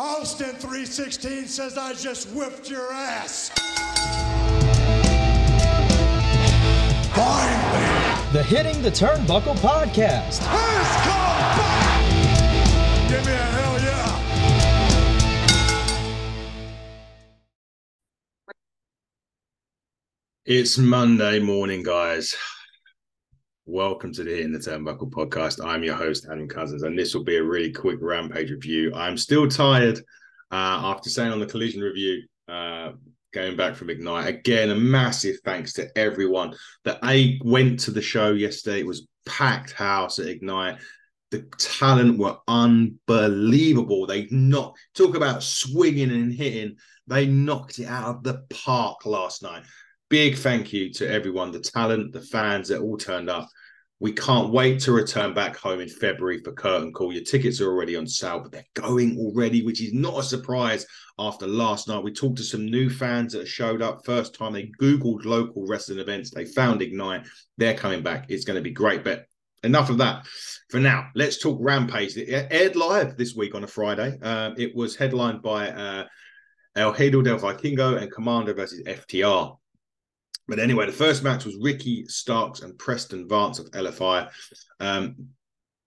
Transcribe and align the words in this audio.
Austin 0.00 0.54
316 0.54 1.48
says 1.48 1.76
I 1.76 1.92
just 1.92 2.28
whipped 2.30 2.70
your 2.70 2.92
ass. 2.92 3.48
Finally. 7.16 8.32
The 8.32 8.44
Hitting 8.44 8.80
the 8.80 8.92
Turnbuckle 8.92 9.56
podcast. 9.56 10.38
Who's 10.44 10.88
come 11.02 11.34
back? 11.58 12.00
Give 13.08 13.26
me 13.26 13.32
a 13.32 13.36
hell 13.36 13.80
yeah. 13.82 14.22
It's 20.46 20.78
Monday 20.78 21.40
morning, 21.40 21.82
guys. 21.82 22.36
Welcome 23.70 24.14
to 24.14 24.24
the 24.24 24.30
Hitting 24.30 24.52
the 24.52 24.58
Turnbuckle 24.58 25.10
podcast. 25.10 25.62
I'm 25.62 25.84
your 25.84 25.94
host, 25.94 26.24
Adam 26.24 26.48
Cousins, 26.48 26.84
and 26.84 26.98
this 26.98 27.14
will 27.14 27.22
be 27.22 27.36
a 27.36 27.42
really 27.42 27.70
quick 27.70 27.98
rampage 28.00 28.50
review. 28.50 28.94
I'm 28.94 29.18
still 29.18 29.46
tired 29.46 29.98
uh, 30.50 30.80
after 30.84 31.10
saying 31.10 31.32
on 31.32 31.38
the 31.38 31.44
collision 31.44 31.82
review, 31.82 32.22
uh, 32.48 32.92
going 33.34 33.58
back 33.58 33.76
from 33.76 33.90
Ignite. 33.90 34.26
Again, 34.26 34.70
a 34.70 34.74
massive 34.74 35.36
thanks 35.44 35.74
to 35.74 35.86
everyone 35.98 36.54
that 36.84 36.98
I 37.02 37.38
went 37.44 37.80
to 37.80 37.90
the 37.90 38.00
show 38.00 38.32
yesterday. 38.32 38.80
It 38.80 38.86
was 38.86 39.06
packed 39.26 39.72
house 39.72 40.18
at 40.18 40.28
Ignite. 40.28 40.78
The 41.30 41.42
talent 41.58 42.18
were 42.18 42.38
unbelievable. 42.48 44.06
They 44.06 44.28
knocked, 44.30 44.78
talk 44.94 45.14
about 45.14 45.42
swinging 45.42 46.10
and 46.10 46.32
hitting. 46.32 46.76
They 47.06 47.26
knocked 47.26 47.80
it 47.80 47.86
out 47.86 48.16
of 48.16 48.22
the 48.22 48.44
park 48.48 49.04
last 49.04 49.42
night 49.42 49.64
big 50.08 50.36
thank 50.36 50.72
you 50.72 50.92
to 50.94 51.10
everyone, 51.10 51.52
the 51.52 51.60
talent, 51.60 52.12
the 52.12 52.20
fans 52.20 52.68
that 52.68 52.80
all 52.80 52.96
turned 52.96 53.30
up. 53.30 53.48
We 54.00 54.12
can't 54.12 54.52
wait 54.52 54.78
to 54.80 54.92
return 54.92 55.34
back 55.34 55.56
home 55.56 55.80
in 55.80 55.88
February 55.88 56.38
for 56.38 56.52
Curtain 56.52 56.92
Call. 56.92 57.12
Your 57.12 57.24
tickets 57.24 57.60
are 57.60 57.68
already 57.68 57.96
on 57.96 58.06
sale, 58.06 58.38
but 58.40 58.52
they're 58.52 58.64
going 58.74 59.18
already, 59.18 59.64
which 59.64 59.82
is 59.82 59.92
not 59.92 60.20
a 60.20 60.22
surprise 60.22 60.86
after 61.18 61.48
last 61.48 61.88
night. 61.88 62.04
We 62.04 62.12
talked 62.12 62.36
to 62.36 62.44
some 62.44 62.64
new 62.64 62.90
fans 62.90 63.32
that 63.32 63.48
showed 63.48 63.82
up 63.82 64.04
first 64.04 64.34
time. 64.34 64.52
They 64.52 64.70
Googled 64.80 65.24
local 65.24 65.66
wrestling 65.66 65.98
events. 65.98 66.30
They 66.30 66.44
found 66.44 66.80
Ignite. 66.80 67.26
They're 67.56 67.74
coming 67.74 68.02
back. 68.04 68.26
It's 68.28 68.44
going 68.44 68.54
to 68.56 68.62
be 68.62 68.70
great. 68.70 69.02
But 69.02 69.26
enough 69.64 69.90
of 69.90 69.98
that 69.98 70.26
for 70.70 70.78
now. 70.78 71.08
Let's 71.16 71.38
talk 71.38 71.58
Rampage. 71.60 72.16
It 72.16 72.48
aired 72.50 72.76
live 72.76 73.16
this 73.16 73.34
week 73.34 73.56
on 73.56 73.64
a 73.64 73.68
Friday. 73.68 74.16
Um, 74.22 74.54
it 74.56 74.76
was 74.76 74.94
headlined 74.94 75.42
by 75.42 75.70
uh, 75.70 76.04
El 76.76 76.92
Hijo 76.92 77.22
del 77.22 77.38
Vikingo 77.38 78.00
and 78.00 78.12
Commander 78.12 78.54
versus 78.54 78.82
FTR. 78.84 79.56
But 80.48 80.58
anyway, 80.58 80.86
the 80.86 80.92
first 80.92 81.22
match 81.22 81.44
was 81.44 81.56
Ricky 81.60 82.06
Starks 82.06 82.60
and 82.62 82.78
Preston 82.78 83.28
Vance 83.28 83.58
of 83.58 83.70
LFI. 83.72 84.30
Um, 84.80 85.28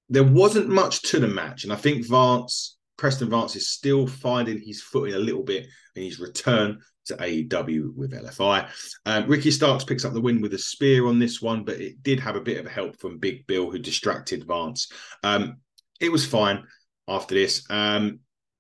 there 0.08 0.24
wasn't 0.24 0.70
much 0.70 1.02
to 1.04 1.20
the 1.20 1.28
match, 1.28 1.64
and 1.64 1.74
I 1.74 1.78
think 1.78 2.08
Vance, 2.08 2.78
Preston 2.98 3.30
Vance, 3.30 3.56
is 3.56 3.70
still 3.70 4.06
finding 4.06 4.62
his 4.62 4.82
footing 4.82 5.16
a 5.16 5.20
little 5.20 5.44
bit 5.44 5.66
in 5.96 6.04
his 6.04 6.20
return 6.20 6.80
to 7.06 7.16
AEW 7.16 7.96
with 7.96 8.14
LFI. 8.14 8.70
Um, 9.08 9.28
Ricky 9.28 9.50
Starks 9.50 9.84
picks 9.84 10.06
up 10.06 10.14
the 10.14 10.22
win 10.22 10.42
with 10.42 10.54
a 10.54 10.60
spear 10.60 11.08
on 11.08 11.18
this 11.18 11.42
one, 11.42 11.64
but 11.64 11.82
it 11.82 12.04
did 12.04 12.20
have 12.20 12.36
a 12.36 12.42
bit 12.42 12.64
of 12.64 12.72
help 12.72 13.00
from 13.00 13.18
Big 13.18 13.48
Bill, 13.48 13.72
who 13.72 13.80
distracted 13.80 14.46
Vance. 14.46 14.92
Um, 15.24 15.58
it 16.00 16.12
was 16.12 16.26
fine 16.26 16.64
after 17.08 17.34
this. 17.34 17.66
Um, 17.70 18.20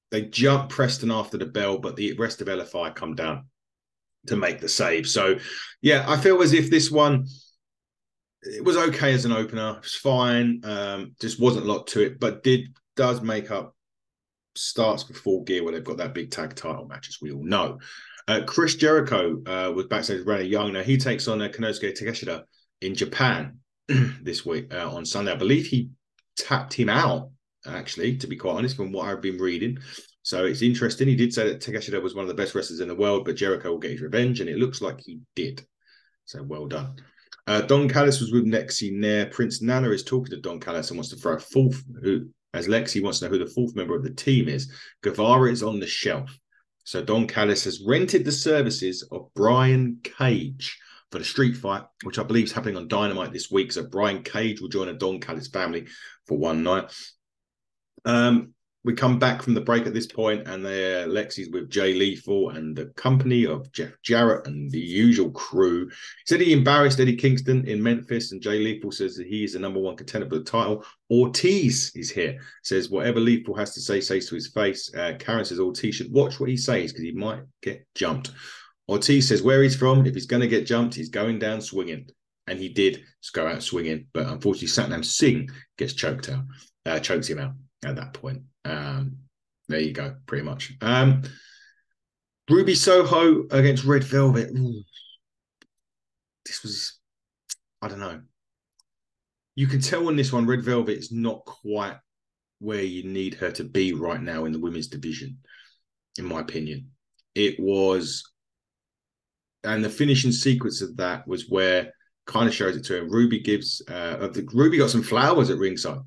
they 0.10 0.24
jumped 0.24 0.70
Preston 0.70 1.12
after 1.12 1.38
the 1.38 1.46
bell, 1.46 1.78
but 1.78 1.96
the 1.96 2.14
rest 2.14 2.42
of 2.42 2.48
LFI 2.48 2.96
come 2.96 3.14
down 3.14 3.46
to 4.28 4.36
make 4.36 4.60
the 4.60 4.70
save. 4.70 5.08
So, 5.08 5.38
yeah, 5.82 6.06
I 6.08 6.18
feel 6.18 6.42
as 6.42 6.54
if 6.54 6.70
this 6.70 6.92
one 6.92 7.26
it 8.44 8.64
was 8.64 8.78
okay 8.78 9.14
as 9.14 9.26
an 9.26 9.32
opener. 9.32 9.76
It 9.78 9.84
was 9.84 9.96
fine. 9.96 10.62
Um, 10.64 11.16
just 11.22 11.40
wasn't 11.40 11.66
a 11.66 11.72
lot 11.72 11.88
to 11.88 12.02
it, 12.02 12.20
but 12.20 12.44
did 12.44 12.70
does 12.96 13.22
make 13.22 13.52
up 13.52 13.76
starts 14.56 15.08
with 15.08 15.18
full 15.18 15.44
gear 15.44 15.64
where 15.64 15.74
they've 15.74 15.84
got 15.84 15.98
that 15.98 16.14
big 16.14 16.32
tag 16.32 16.56
title 16.56 16.86
match, 16.86 17.08
as 17.08 17.18
we 17.22 17.32
all 17.32 17.44
know. 17.44 17.80
Uh, 18.28 18.42
Chris 18.46 18.76
Jericho 18.76 19.42
uh, 19.46 19.72
was 19.72 19.88
backstage 19.88 20.20
with 20.20 20.28
Renee 20.28 20.46
Young. 20.46 20.74
Now 20.74 20.84
he 20.84 20.98
takes 20.98 21.28
on 21.28 21.42
uh, 21.42 21.48
Konosuke 21.48 21.98
Takeshita 21.98 22.44
in 22.82 22.96
Japan 22.96 23.60
this 23.88 24.46
week 24.46 24.74
uh, 24.74 24.90
on 24.90 25.06
Sunday. 25.06 25.32
I 25.32 25.36
believe 25.36 25.68
he 25.68 25.90
tapped 26.38 26.74
him 26.74 26.90
out, 26.90 27.30
actually, 27.66 28.18
to 28.18 28.28
be 28.28 28.36
quite 28.36 28.56
honest, 28.56 28.76
from 28.76 28.92
what 28.92 29.08
I've 29.08 29.22
been 29.22 29.38
reading. 29.38 29.80
So 30.24 30.46
it's 30.46 30.62
interesting. 30.62 31.08
He 31.08 31.16
did 31.16 31.34
say 31.34 31.50
that 31.50 31.62
Takeshita 31.62 32.02
was 32.02 32.16
one 32.16 32.24
of 32.24 32.28
the 32.28 32.36
best 32.36 32.54
wrestlers 32.54 32.80
in 32.80 32.88
the 32.88 32.96
world, 32.96 33.26
but 33.26 33.36
Jericho 33.36 33.72
will 33.72 33.80
get 33.80 33.92
his 33.92 34.02
revenge, 34.02 34.40
and 34.40 34.50
it 34.50 34.58
looks 34.58 34.82
like 34.82 35.00
he 35.02 35.20
did. 35.36 35.66
So 36.26 36.44
well 36.44 36.68
done. 36.68 36.96
Uh, 37.48 37.62
Don 37.62 37.90
Callis 37.90 38.22
was 38.22 38.32
with 38.32 38.46
Lexy 38.46 38.94
Nair. 38.94 39.26
Prince 39.26 39.62
Nana 39.62 39.90
is 39.90 40.04
talking 40.04 40.32
to 40.32 40.42
Don 40.42 40.60
Callis 40.60 40.90
and 40.90 40.98
wants 40.98 41.10
to 41.10 41.16
throw 41.16 41.34
a 41.34 41.40
fourth, 41.40 41.84
who, 42.02 42.30
as 42.54 42.68
Lexy 42.68 43.02
wants 43.02 43.20
to 43.20 43.26
know 43.26 43.32
who 43.32 43.44
the 43.44 43.52
fourth 43.52 43.76
member 43.76 43.96
of 43.96 44.04
the 44.04 44.14
team 44.14 44.48
is. 44.48 44.72
Guevara 45.02 45.52
is 45.52 45.64
on 45.64 45.80
the 45.80 45.88
shelf. 45.88 46.38
So 46.84 47.04
Don 47.04 47.28
Callis 47.28 47.64
has 47.64 47.84
rented 47.86 48.26
the 48.26 48.32
services 48.32 49.08
of 49.12 49.30
Brian 49.36 50.00
Cage 50.04 50.80
for 51.12 51.20
the 51.20 51.26
street 51.26 51.58
fight, 51.58 51.84
which 52.04 52.20
I 52.20 52.24
believe 52.24 52.46
is 52.46 52.52
happening 52.52 52.78
on 52.78 52.88
Dynamite 52.88 53.34
this 53.34 53.52
week. 53.52 53.72
So 53.72 53.86
Brian 53.86 54.24
Cage 54.24 54.62
will 54.62 54.70
join 54.70 54.88
a 54.88 54.94
Don 54.94 55.20
Callis 55.20 55.48
family 55.48 55.88
for 56.28 56.38
one 56.38 56.64
night. 56.64 56.94
Um, 58.06 58.54
we 58.84 58.94
come 58.94 59.20
back 59.20 59.44
from 59.44 59.54
the 59.54 59.62
break 59.62 59.86
at 59.86 59.94
this 59.94 60.08
point, 60.08 60.48
and 60.48 60.66
there 60.66 61.08
Lexy's 61.08 61.50
with 61.52 61.70
Jay 61.70 61.94
Lethal 61.94 62.50
and 62.50 62.76
the 62.76 62.88
company 62.96 63.46
of 63.46 63.72
Jeff 63.72 63.92
Jarrett 64.02 64.48
and 64.48 64.72
the 64.72 64.80
usual 64.80 65.30
crew. 65.32 65.88
He 65.88 65.94
said 66.26 66.42
he 66.42 66.52
embarrassed 66.52 67.00
Eddie 67.00 67.16
Kingston 67.16 67.68
in 67.68 67.82
Memphis, 67.82 68.32
and 68.32 68.42
Jay 68.42 68.58
Lethal 68.58 68.92
says 68.92 69.16
that 69.16 69.28
he 69.28 69.44
is 69.44 69.54
the 69.54 69.60
number 69.60 69.80
one 69.80 69.96
contender 69.96 70.28
for 70.28 70.40
the 70.40 70.44
title. 70.44 70.84
Ortiz 71.12 71.92
is 71.96 72.10
here, 72.10 72.40
says 72.64 72.90
whatever 72.90 73.20
Lethal 73.20 73.56
has 73.56 73.74
to 73.76 73.82
say, 73.82 74.02
says 74.02 74.28
to 74.30 74.36
his 74.36 74.48
face. 74.48 74.92
Uh, 74.96 75.14
Karen 75.20 75.46
says 75.46 75.60
Ortiz 75.60 75.96
should 75.96 76.12
watch 76.12 76.40
what 76.40 76.50
he 76.50 76.58
says 76.58 76.92
because 76.92 77.04
he 77.04 77.12
might 77.12 77.42
get 77.62 77.86
jumped. 77.94 78.32
Ortiz 78.90 79.28
says 79.28 79.44
where 79.44 79.62
he's 79.62 79.76
from, 79.76 80.06
if 80.06 80.16
he's 80.16 80.26
going 80.26 80.42
to 80.42 80.48
get 80.48 80.66
jumped, 80.66 80.96
he's 80.96 81.10
going 81.10 81.38
down 81.38 81.62
swinging. 81.62 82.10
And 82.48 82.58
he 82.58 82.70
did 82.70 83.04
go 83.34 83.48
out 83.48 83.62
swinging, 83.62 84.08
but 84.12 84.26
unfortunately, 84.26 84.68
Satnam 84.68 85.06
Singh 85.06 85.50
gets 85.78 85.94
choked 85.94 86.30
out, 86.30 86.44
uh, 86.88 87.00
chokes 87.00 87.28
him 87.28 87.38
out 87.38 87.54
at 87.86 87.96
that 87.96 88.14
point. 88.14 88.42
Um, 88.66 89.18
there 89.68 89.80
you 89.80 89.94
go, 89.94 90.16
pretty 90.26 90.44
much. 90.44 90.74
Um, 90.82 91.24
Ruby 92.50 92.76
Soho 92.76 93.46
against 93.50 93.86
Red 93.86 94.04
Velvet. 94.04 94.52
This 96.46 96.64
was, 96.64 97.00
I 97.82 97.88
don't 97.88 98.00
know. 98.00 98.22
You 99.56 99.68
can 99.68 99.82
tell 99.82 100.08
on 100.08 100.16
this 100.16 100.34
one, 100.34 100.46
Red 100.46 100.64
Velvet 100.64 100.98
is 100.98 101.12
not 101.12 101.46
quite 101.46 101.98
where 102.60 102.84
you 102.84 103.04
need 103.04 103.36
her 103.36 103.52
to 103.52 103.64
be 103.64 103.94
right 103.94 104.22
now 104.22 104.46
in 104.46 104.52
the 104.52 104.60
women's 104.60 104.88
division, 104.88 105.38
in 106.18 106.26
my 106.26 106.40
opinion. 106.42 106.92
It 107.36 107.60
was, 107.60 108.24
and 109.64 109.84
the 109.84 109.90
finishing 109.90 110.32
sequence 110.32 110.82
of 110.82 110.98
that 110.98 111.28
was 111.28 111.50
where 111.50 111.94
kind 112.28 112.48
of 112.48 112.54
shows 112.54 112.76
it 112.76 112.84
to 112.86 112.98
him. 112.98 113.10
Ruby 113.10 113.40
gives, 113.40 113.82
uh, 113.88 114.28
the, 114.28 114.48
Ruby 114.54 114.78
got 114.78 114.90
some 114.90 115.04
flowers 115.04 115.50
at 115.50 115.58
ringside 115.58 116.00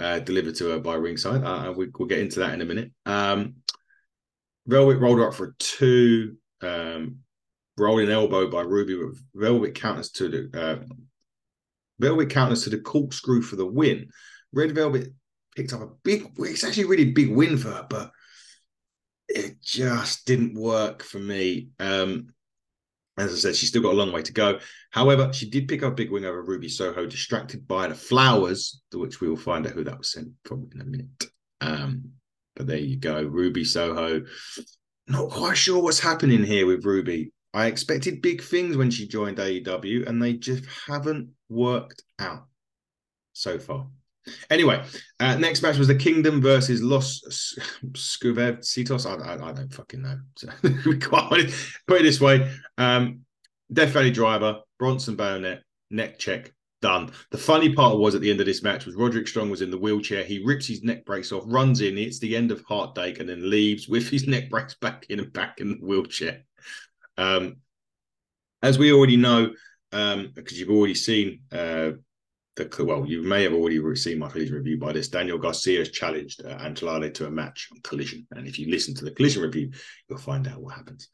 uh, 0.00 0.18
delivered 0.20 0.54
to 0.56 0.70
her 0.70 0.78
by 0.78 0.94
ringside. 0.94 1.44
Uh, 1.44 1.72
we, 1.76 1.88
will 1.98 2.06
get 2.06 2.18
into 2.18 2.40
that 2.40 2.54
in 2.54 2.60
a 2.60 2.64
minute. 2.64 2.90
Um, 3.06 3.56
Velvet 4.66 4.98
rolled 4.98 5.20
up 5.20 5.34
for 5.34 5.46
a 5.46 5.54
two, 5.58 6.36
um, 6.62 7.18
rolling 7.76 8.10
elbow 8.10 8.48
by 8.50 8.62
Ruby. 8.62 8.98
Velvet 9.34 9.74
counters 9.74 10.10
to 10.12 10.28
the 10.28 10.60
uh, 10.60 10.84
Velvet 11.98 12.30
counters 12.30 12.64
to 12.64 12.70
the 12.70 12.78
corkscrew 12.78 13.42
for 13.42 13.56
the 13.56 13.66
win. 13.66 14.08
Red 14.52 14.74
Velvet 14.74 15.08
picked 15.56 15.72
up 15.72 15.82
a 15.82 15.88
big. 16.02 16.30
It's 16.38 16.64
actually 16.64 16.84
a 16.84 16.88
really 16.88 17.12
big 17.12 17.30
win 17.30 17.58
for 17.58 17.70
her, 17.70 17.86
but 17.88 18.10
it 19.28 19.62
just 19.62 20.26
didn't 20.26 20.54
work 20.54 21.02
for 21.02 21.18
me. 21.18 21.68
Um, 21.78 22.28
as 23.20 23.32
I 23.32 23.36
said, 23.36 23.56
she's 23.56 23.68
still 23.68 23.82
got 23.82 23.92
a 23.92 23.96
long 23.96 24.12
way 24.12 24.22
to 24.22 24.32
go. 24.32 24.58
However, 24.90 25.32
she 25.32 25.48
did 25.48 25.68
pick 25.68 25.82
up 25.82 25.96
big 25.96 26.10
wing 26.10 26.24
over 26.24 26.42
Ruby 26.42 26.68
Soho, 26.68 27.06
distracted 27.06 27.66
by 27.66 27.88
the 27.88 27.94
flowers, 27.94 28.80
which 28.92 29.20
we 29.20 29.28
will 29.28 29.36
find 29.36 29.66
out 29.66 29.72
who 29.72 29.84
that 29.84 29.98
was 29.98 30.12
sent 30.12 30.28
from 30.44 30.68
in 30.74 30.80
a 30.80 30.84
minute. 30.84 31.24
Um, 31.60 32.10
but 32.56 32.66
there 32.66 32.78
you 32.78 32.96
go, 32.96 33.22
Ruby 33.22 33.64
Soho. 33.64 34.22
Not 35.06 35.30
quite 35.30 35.56
sure 35.56 35.82
what's 35.82 36.00
happening 36.00 36.44
here 36.44 36.66
with 36.66 36.84
Ruby. 36.84 37.32
I 37.52 37.66
expected 37.66 38.22
big 38.22 38.42
things 38.42 38.76
when 38.76 38.90
she 38.90 39.08
joined 39.08 39.38
AEW, 39.38 40.08
and 40.08 40.22
they 40.22 40.34
just 40.34 40.64
haven't 40.86 41.30
worked 41.48 42.04
out 42.18 42.46
so 43.32 43.58
far. 43.58 43.88
Anyway, 44.50 44.84
uh, 45.18 45.36
next 45.36 45.62
match 45.62 45.78
was 45.78 45.88
the 45.88 45.94
Kingdom 45.94 46.40
versus 46.40 46.82
Los 46.82 47.22
Scuvecitos. 47.92 49.06
I, 49.06 49.14
I, 49.14 49.48
I, 49.48 49.52
don't 49.52 49.72
fucking 49.72 50.02
know. 50.02 50.18
put 51.86 52.00
it 52.00 52.02
this 52.02 52.20
way: 52.20 52.50
um, 52.76 53.20
Death 53.72 53.90
Valley 53.90 54.10
Driver, 54.10 54.60
Bronson 54.78 55.16
Bayonet, 55.16 55.62
neck 55.90 56.18
check, 56.18 56.52
done. 56.80 57.10
The 57.30 57.38
funny 57.38 57.74
part 57.74 57.98
was 57.98 58.14
at 58.14 58.20
the 58.20 58.30
end 58.30 58.40
of 58.40 58.46
this 58.46 58.62
match 58.62 58.86
was 58.86 58.94
Roderick 58.94 59.28
Strong 59.28 59.50
was 59.50 59.62
in 59.62 59.70
the 59.70 59.78
wheelchair. 59.78 60.24
He 60.24 60.42
rips 60.44 60.66
his 60.66 60.82
neck 60.82 61.04
brace 61.04 61.32
off, 61.32 61.44
runs 61.46 61.80
in, 61.80 61.98
it's 61.98 62.18
the 62.18 62.36
end 62.36 62.50
of 62.50 62.62
Heartache, 62.64 63.20
and 63.20 63.28
then 63.28 63.48
leaves 63.48 63.88
with 63.88 64.08
his 64.08 64.26
neck 64.28 64.50
brace 64.50 64.74
back 64.74 65.06
in 65.08 65.20
and 65.20 65.32
back 65.32 65.60
in 65.60 65.70
the 65.70 65.86
wheelchair. 65.86 66.42
Um, 67.16 67.56
as 68.62 68.78
we 68.78 68.92
already 68.92 69.16
know, 69.16 69.52
um, 69.92 70.32
because 70.34 70.58
you've 70.58 70.70
already 70.70 70.94
seen 70.94 71.40
uh, 71.52 71.92
well, 72.80 73.06
you 73.06 73.22
may 73.22 73.42
have 73.44 73.52
already 73.52 73.80
seen 73.96 74.18
my 74.18 74.28
collision 74.28 74.56
review 74.56 74.78
by 74.78 74.92
this. 74.92 75.08
Daniel 75.08 75.38
Garcia 75.38 75.80
has 75.80 75.90
challenged 75.90 76.44
uh, 76.44 76.70
to 76.70 77.26
a 77.26 77.30
match 77.30 77.68
on 77.72 77.80
collision, 77.82 78.26
and 78.32 78.46
if 78.46 78.58
you 78.58 78.70
listen 78.70 78.94
to 78.94 79.04
the 79.04 79.10
collision 79.12 79.42
review, 79.42 79.70
you'll 80.08 80.18
find 80.18 80.46
out 80.48 80.60
what 80.60 80.74
happens. 80.74 81.08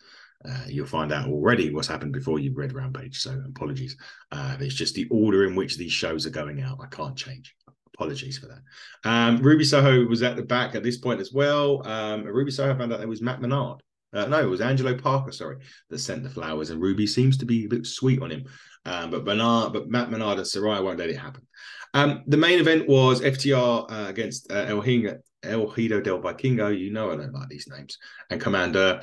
Uh, 0.44 0.64
you'll 0.68 0.86
find 0.86 1.12
out 1.12 1.28
already 1.28 1.72
what's 1.72 1.88
happened 1.88 2.12
before 2.12 2.38
you've 2.38 2.56
read 2.56 2.72
Rampage. 2.72 3.18
So 3.18 3.42
apologies. 3.46 3.96
Uh, 4.30 4.56
it's 4.60 4.74
just 4.74 4.94
the 4.94 5.08
order 5.10 5.44
in 5.44 5.56
which 5.56 5.76
these 5.76 5.92
shows 5.92 6.26
are 6.26 6.30
going 6.30 6.62
out. 6.62 6.78
I 6.82 6.86
can't 6.86 7.16
change. 7.16 7.54
Apologies 7.94 8.38
for 8.38 8.46
that. 8.46 9.08
Um, 9.08 9.38
Ruby 9.38 9.64
Soho 9.64 10.04
was 10.06 10.22
at 10.22 10.36
the 10.36 10.42
back 10.42 10.74
at 10.74 10.82
this 10.82 10.98
point 10.98 11.20
as 11.20 11.32
well. 11.32 11.86
Um, 11.86 12.24
Ruby 12.24 12.50
Soho 12.50 12.76
found 12.76 12.92
out 12.92 12.98
there 12.98 13.08
was 13.08 13.22
Matt 13.22 13.40
Menard. 13.40 13.82
Uh, 14.16 14.26
no, 14.26 14.40
it 14.40 14.50
was 14.50 14.60
Angelo 14.60 14.96
Parker, 14.96 15.32
sorry, 15.32 15.58
that 15.90 15.98
sent 15.98 16.22
the 16.22 16.30
flowers, 16.30 16.70
and 16.70 16.80
Ruby 16.80 17.06
seems 17.06 17.36
to 17.38 17.44
be 17.44 17.64
a 17.64 17.68
bit 17.68 17.86
sweet 17.86 18.22
on 18.22 18.30
him. 18.30 18.44
Um, 18.84 19.10
but 19.10 19.24
Bernard, 19.24 19.72
but 19.72 19.88
Matt 19.88 20.10
Menard 20.10 20.38
and 20.38 20.46
Saraya 20.46 20.82
won't 20.82 20.98
let 20.98 21.10
it 21.10 21.18
happen. 21.18 21.46
Um, 21.92 22.22
the 22.26 22.36
main 22.36 22.58
event 22.58 22.88
was 22.88 23.20
FTR 23.20 23.90
uh, 23.90 24.08
against 24.08 24.50
uh, 24.50 24.66
El, 24.68 24.82
Hinga, 24.82 25.18
El 25.42 25.66
Hido 25.66 26.02
del 26.02 26.20
Vikingo. 26.20 26.76
You 26.76 26.92
know 26.92 27.10
I 27.10 27.16
don't 27.16 27.32
like 27.32 27.48
these 27.48 27.68
names. 27.68 27.98
And 28.30 28.40
Commander. 28.40 29.00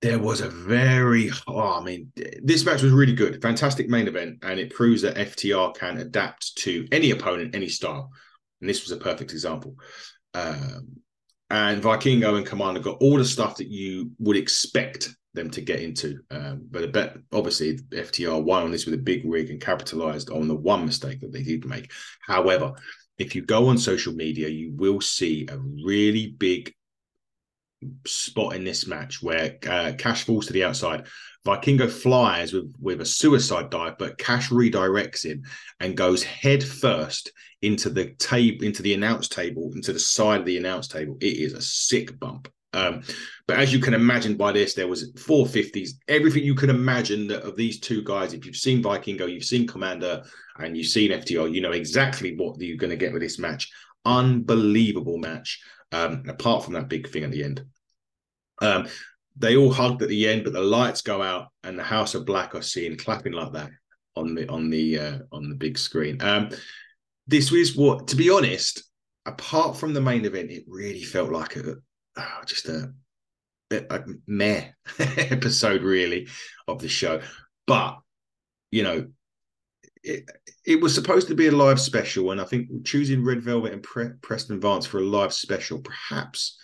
There 0.00 0.20
was 0.20 0.40
a 0.40 0.48
very, 0.48 1.28
oh, 1.48 1.80
I 1.80 1.82
mean, 1.82 2.12
this 2.40 2.64
match 2.64 2.82
was 2.82 2.92
really 2.92 3.14
good. 3.14 3.42
Fantastic 3.42 3.88
main 3.88 4.06
event. 4.06 4.38
And 4.42 4.60
it 4.60 4.72
proves 4.72 5.02
that 5.02 5.16
FTR 5.16 5.74
can 5.74 5.98
adapt 5.98 6.56
to 6.58 6.86
any 6.92 7.10
opponent, 7.10 7.56
any 7.56 7.68
style. 7.68 8.12
And 8.60 8.70
this 8.70 8.84
was 8.84 8.92
a 8.92 9.02
perfect 9.02 9.32
example. 9.32 9.74
Um, 10.34 11.00
and 11.50 11.82
Vikingo 11.82 12.36
and 12.36 12.46
Commander 12.46 12.80
got 12.80 12.98
all 13.00 13.16
the 13.16 13.24
stuff 13.24 13.56
that 13.56 13.68
you 13.68 14.10
would 14.18 14.36
expect 14.36 15.08
them 15.34 15.50
to 15.50 15.60
get 15.60 15.80
into. 15.80 16.20
Um, 16.30 16.66
but 16.70 16.84
a 16.84 16.88
bet, 16.88 17.16
obviously, 17.32 17.78
FTR 17.78 18.42
won 18.42 18.64
on 18.64 18.70
this 18.70 18.84
with 18.84 18.94
a 18.94 18.98
big 19.02 19.22
rig 19.24 19.50
and 19.50 19.60
capitalized 19.60 20.30
on 20.30 20.48
the 20.48 20.54
one 20.54 20.84
mistake 20.84 21.20
that 21.20 21.32
they 21.32 21.42
did 21.42 21.64
make. 21.64 21.90
However, 22.20 22.74
if 23.18 23.34
you 23.34 23.42
go 23.42 23.68
on 23.68 23.78
social 23.78 24.12
media, 24.12 24.48
you 24.48 24.72
will 24.74 25.00
see 25.00 25.46
a 25.50 25.58
really 25.58 26.28
big 26.38 26.72
spot 28.06 28.54
in 28.54 28.64
this 28.64 28.86
match 28.86 29.22
where 29.22 29.58
uh, 29.68 29.92
Cash 29.96 30.24
falls 30.24 30.46
to 30.46 30.52
the 30.52 30.64
outside. 30.64 31.06
Vikingo 31.48 31.90
flies 31.90 32.52
with, 32.52 32.74
with 32.78 33.00
a 33.00 33.06
suicide 33.06 33.70
dive, 33.70 33.96
but 33.98 34.18
Cash 34.18 34.50
redirects 34.50 35.24
him 35.24 35.42
and 35.80 35.96
goes 35.96 36.22
head 36.22 36.62
first 36.62 37.32
into 37.62 37.88
the 37.88 38.10
table, 38.14 38.66
into 38.66 38.82
the 38.82 38.92
announce 38.92 39.28
table, 39.28 39.72
into 39.74 39.94
the 39.94 39.98
side 39.98 40.40
of 40.40 40.46
the 40.46 40.58
announce 40.58 40.88
table. 40.88 41.16
It 41.20 41.38
is 41.38 41.54
a 41.54 41.62
sick 41.62 42.18
bump. 42.20 42.52
Um, 42.74 43.02
but 43.46 43.58
as 43.58 43.72
you 43.72 43.78
can 43.78 43.94
imagine 43.94 44.36
by 44.36 44.52
this, 44.52 44.74
there 44.74 44.88
was 44.88 45.10
450s, 45.14 45.92
everything 46.06 46.44
you 46.44 46.54
can 46.54 46.68
imagine 46.68 47.26
that 47.28 47.44
of 47.44 47.56
these 47.56 47.80
two 47.80 48.02
guys. 48.02 48.34
If 48.34 48.44
you've 48.44 48.54
seen 48.54 48.82
Vikingo, 48.82 49.26
you've 49.32 49.44
seen 49.44 49.66
Commander, 49.66 50.22
and 50.58 50.76
you've 50.76 50.88
seen 50.88 51.12
FTR, 51.12 51.52
you 51.52 51.62
know 51.62 51.72
exactly 51.72 52.36
what 52.36 52.60
you're 52.60 52.76
going 52.76 52.90
to 52.90 52.96
get 52.96 53.12
with 53.12 53.22
this 53.22 53.38
match. 53.38 53.70
Unbelievable 54.04 55.16
match. 55.16 55.60
Um, 55.92 56.24
apart 56.28 56.64
from 56.64 56.74
that 56.74 56.90
big 56.90 57.08
thing 57.08 57.24
at 57.24 57.30
the 57.30 57.42
end. 57.42 57.64
Um, 58.60 58.88
they 59.38 59.56
all 59.56 59.72
hugged 59.72 60.02
at 60.02 60.08
the 60.08 60.28
end, 60.28 60.44
but 60.44 60.52
the 60.52 60.60
lights 60.60 61.02
go 61.02 61.22
out 61.22 61.48
and 61.62 61.78
the 61.78 61.84
House 61.84 62.14
of 62.14 62.26
Black 62.26 62.54
are 62.54 62.62
seen 62.62 62.96
clapping 62.96 63.32
like 63.32 63.52
that 63.52 63.70
on 64.16 64.34
the 64.34 64.48
on 64.48 64.70
the 64.70 64.98
uh, 64.98 65.18
on 65.32 65.48
the 65.48 65.54
big 65.54 65.78
screen. 65.78 66.20
Um, 66.20 66.50
this 67.26 67.50
was 67.50 67.76
what, 67.76 68.08
to 68.08 68.16
be 68.16 68.30
honest, 68.30 68.82
apart 69.26 69.76
from 69.76 69.92
the 69.92 70.00
main 70.00 70.24
event, 70.24 70.50
it 70.50 70.64
really 70.66 71.02
felt 71.02 71.30
like 71.30 71.56
a 71.56 71.76
oh, 72.16 72.40
just 72.46 72.68
a, 72.68 72.92
a 73.70 74.04
meh 74.26 74.64
episode, 74.98 75.82
really, 75.82 76.28
of 76.66 76.80
the 76.80 76.88
show. 76.88 77.20
But 77.66 77.98
you 78.70 78.82
know, 78.82 79.06
it, 80.02 80.24
it 80.66 80.80
was 80.80 80.94
supposed 80.94 81.28
to 81.28 81.34
be 81.34 81.46
a 81.46 81.52
live 81.52 81.80
special, 81.80 82.32
and 82.32 82.40
I 82.40 82.44
think 82.44 82.84
choosing 82.84 83.24
Red 83.24 83.42
Velvet 83.42 83.72
and 83.72 83.82
Pre- 83.82 84.14
Preston 84.20 84.60
Vance 84.60 84.86
for 84.86 84.98
a 84.98 85.04
live 85.04 85.32
special, 85.32 85.80
perhaps 85.80 86.58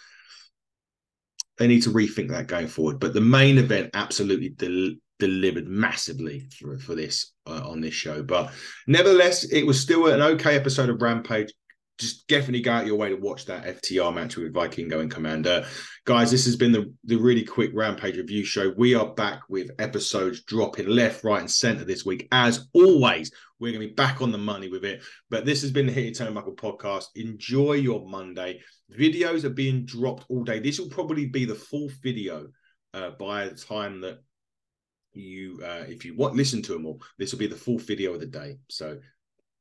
they 1.59 1.67
need 1.67 1.83
to 1.83 1.91
rethink 1.91 2.29
that 2.31 2.47
going 2.47 2.69
forward. 2.69 2.99
But 2.99 3.15
the 3.15 3.21
main 3.21 3.59
event 3.59 3.91
absolutely 3.95 4.51
del- 4.51 4.95
delivered 5.19 5.69
massively 5.69 6.49
for, 6.59 6.79
for 6.79 6.95
this 6.95 7.33
uh, 7.47 7.62
on 7.69 7.81
this 7.81 7.95
show. 7.95 8.23
But 8.23 8.53
nevertheless, 8.87 9.45
it 9.45 9.65
was 9.65 9.81
still 9.81 10.06
an 10.09 10.21
okay 10.21 10.56
episode 10.56 10.89
of 10.89 11.01
Rampage 11.01 11.53
just 11.99 12.26
definitely 12.26 12.61
go 12.61 12.73
out 12.73 12.87
your 12.87 12.96
way 12.96 13.08
to 13.08 13.17
watch 13.17 13.46
that 13.46 13.64
FTR 13.64 14.12
match 14.12 14.37
with 14.37 14.52
Vikingo 14.52 15.00
and 15.00 15.11
Commander. 15.11 15.64
Guys, 16.05 16.31
this 16.31 16.44
has 16.44 16.56
been 16.56 16.73
the, 16.73 16.93
the 17.05 17.17
really 17.17 17.44
quick 17.44 17.70
Rampage 17.73 18.17
review 18.17 18.44
show. 18.44 18.73
We 18.76 18.94
are 18.94 19.14
back 19.14 19.43
with 19.49 19.70
episodes 19.79 20.43
dropping 20.43 20.88
left, 20.88 21.23
right, 21.23 21.41
and 21.41 21.50
center 21.50 21.85
this 21.85 22.05
week. 22.05 22.26
As 22.32 22.69
always, 22.73 23.31
we're 23.61 23.73
going 23.73 23.82
to 23.82 23.88
be 23.88 23.94
back 23.94 24.20
on 24.20 24.32
the 24.32 24.38
money 24.38 24.69
with 24.69 24.85
it. 24.85 25.02
But 25.31 25.44
this 25.44 25.62
has 25.62 25.70
been 25.70 25.87
the 25.87 25.93
Hit 25.93 26.19
Your 26.19 26.29
Turnbuckle 26.29 26.56
podcast. 26.56 27.06
Enjoy 27.14 27.75
your 27.75 28.06
Monday. 28.06 28.61
Videos 28.99 29.44
are 29.44 29.50
being 29.50 29.85
dropped 29.85 30.25
all 30.29 30.43
day. 30.43 30.58
This 30.58 30.81
will 30.81 30.88
probably 30.88 31.26
be 31.26 31.44
the 31.44 31.55
fourth 31.55 31.97
video 32.02 32.49
uh, 32.93 33.11
by 33.11 33.49
the 33.49 33.55
time 33.55 34.00
that 34.00 34.19
you, 35.12 35.61
uh, 35.64 35.85
if 35.87 36.05
you 36.05 36.17
want 36.17 36.35
listen 36.35 36.61
to 36.62 36.73
them 36.73 36.87
all, 36.87 37.00
this 37.19 37.31
will 37.31 37.38
be 37.38 37.47
the 37.47 37.55
fourth 37.55 37.87
video 37.87 38.12
of 38.14 38.20
the 38.20 38.26
day. 38.26 38.58
So 38.69 38.99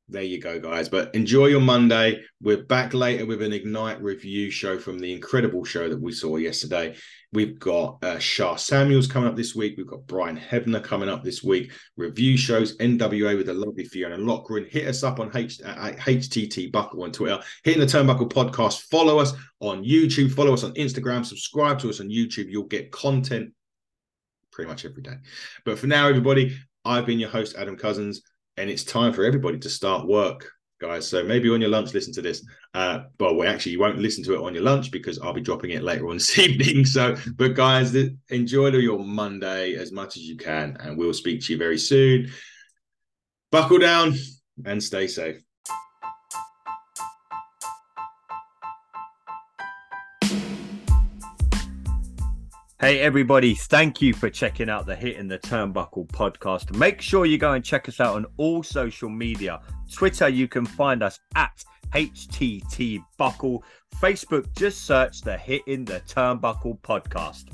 there 0.08 0.22
you 0.22 0.38
go, 0.38 0.60
guys. 0.60 0.88
But 0.88 1.14
enjoy 1.14 1.46
your 1.46 1.62
Monday. 1.62 2.22
We're 2.42 2.64
back 2.64 2.92
later 2.92 3.24
with 3.24 3.40
an 3.40 3.54
Ignite 3.54 4.02
review 4.02 4.50
show 4.50 4.78
from 4.78 4.98
the 4.98 5.12
incredible 5.12 5.64
show 5.64 5.88
that 5.88 6.00
we 6.00 6.12
saw 6.12 6.36
yesterday. 6.36 6.94
We've 7.32 7.58
got 7.58 8.04
uh, 8.04 8.18
Sha 8.18 8.56
Samuels 8.56 9.06
coming 9.06 9.30
up 9.30 9.34
this 9.34 9.54
week. 9.54 9.74
We've 9.76 9.86
got 9.86 10.06
Brian 10.06 10.38
Hebner 10.38 10.84
coming 10.84 11.08
up 11.08 11.24
this 11.24 11.42
week. 11.42 11.72
Review 11.96 12.36
shows 12.36 12.76
NWA 12.76 13.36
with 13.36 13.46
the 13.46 13.54
lovely 13.54 13.84
Fiona 13.84 14.18
Lockren. 14.18 14.68
Hit 14.70 14.86
us 14.86 15.02
up 15.02 15.20
on 15.20 15.30
H- 15.34 15.62
uh, 15.64 15.92
HTT 15.92 16.70
Buckle 16.70 17.02
on 17.02 17.10
Twitter. 17.10 17.40
Hitting 17.64 17.80
the 17.80 17.86
Turnbuckle 17.86 18.30
podcast. 18.30 18.82
Follow 18.90 19.18
us 19.18 19.32
on 19.60 19.82
YouTube. 19.84 20.32
Follow 20.32 20.52
us 20.52 20.64
on 20.64 20.74
Instagram. 20.74 21.24
Subscribe 21.24 21.78
to 21.78 21.88
us 21.88 22.00
on 22.00 22.08
YouTube. 22.08 22.50
You'll 22.50 22.64
get 22.64 22.92
content 22.92 23.54
pretty 24.52 24.68
much 24.68 24.84
every 24.84 25.02
day. 25.02 25.16
But 25.64 25.78
for 25.78 25.86
now, 25.86 26.08
everybody, 26.08 26.56
I've 26.84 27.06
been 27.06 27.18
your 27.18 27.30
host, 27.30 27.56
Adam 27.56 27.76
Cousins 27.76 28.20
and 28.56 28.70
it's 28.70 28.84
time 28.84 29.12
for 29.12 29.24
everybody 29.24 29.58
to 29.58 29.68
start 29.68 30.06
work 30.06 30.50
guys. 30.80 31.08
So 31.08 31.22
maybe 31.22 31.48
on 31.50 31.60
your 31.60 31.70
lunch 31.70 31.94
listen 31.94 32.12
to 32.14 32.22
this. 32.22 32.44
Uh 32.74 33.00
but 33.18 33.36
well 33.36 33.48
actually 33.48 33.72
you 33.72 33.80
won't 33.80 33.98
listen 33.98 34.24
to 34.24 34.34
it 34.34 34.40
on 34.40 34.54
your 34.54 34.64
lunch 34.64 34.90
because 34.90 35.18
i'll 35.20 35.32
be 35.32 35.40
dropping 35.40 35.70
it 35.70 35.82
later 35.82 36.08
on 36.08 36.16
this 36.16 36.38
evening. 36.44 36.84
So 36.84 37.16
but 37.36 37.54
guys 37.54 37.96
enjoy 38.30 38.70
your 38.70 38.98
monday 38.98 39.74
as 39.74 39.92
much 39.92 40.16
as 40.16 40.22
you 40.22 40.36
can 40.36 40.76
and 40.80 40.96
we'll 40.96 41.14
speak 41.14 41.42
to 41.42 41.52
you 41.52 41.58
very 41.58 41.78
soon. 41.78 42.30
Buckle 43.50 43.78
down 43.78 44.14
and 44.64 44.82
stay 44.82 45.06
safe 45.06 45.40
Hey, 52.84 53.00
everybody, 53.00 53.54
thank 53.54 54.02
you 54.02 54.12
for 54.12 54.28
checking 54.28 54.68
out 54.68 54.84
the 54.84 54.94
Hitting 54.94 55.26
the 55.26 55.38
Turnbuckle 55.38 56.06
podcast. 56.08 56.76
Make 56.76 57.00
sure 57.00 57.24
you 57.24 57.38
go 57.38 57.52
and 57.52 57.64
check 57.64 57.88
us 57.88 57.98
out 57.98 58.14
on 58.14 58.26
all 58.36 58.62
social 58.62 59.08
media. 59.08 59.62
Twitter, 59.90 60.28
you 60.28 60.46
can 60.48 60.66
find 60.66 61.02
us 61.02 61.18
at 61.34 61.64
HTT 61.94 63.02
Buckle. 63.16 63.64
Facebook, 64.02 64.54
just 64.54 64.84
search 64.84 65.22
the 65.22 65.34
Hitting 65.34 65.86
the 65.86 66.00
Turnbuckle 66.00 66.78
podcast. 66.80 67.44